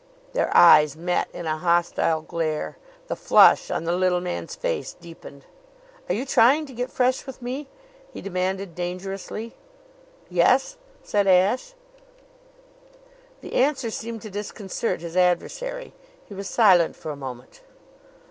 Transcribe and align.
Their 0.33 0.49
eyes 0.57 0.95
met 0.97 1.27
in 1.31 1.45
a 1.45 1.57
hostile 1.59 2.23
glare. 2.23 2.75
The 3.05 3.15
flush 3.15 3.69
on 3.69 3.83
the 3.83 3.91
little 3.91 4.19
man's 4.19 4.55
face 4.55 4.93
deepened. 4.93 5.45
"Are 6.09 6.15
you 6.15 6.25
trying 6.25 6.65
to 6.65 6.73
get 6.73 6.89
fresh 6.89 7.27
with 7.27 7.39
me?" 7.39 7.67
he 8.11 8.19
demanded 8.19 8.73
dangerously. 8.73 9.53
"Yes," 10.27 10.77
said 11.03 11.27
Ashe. 11.27 11.75
The 13.41 13.53
answer 13.53 13.91
seemed 13.91 14.23
to 14.23 14.31
disconcert 14.31 15.01
his 15.01 15.15
adversary. 15.15 15.93
He 16.25 16.33
was 16.33 16.49
silent 16.49 16.95
for 16.95 17.11
a 17.11 17.15
moment. 17.15 17.61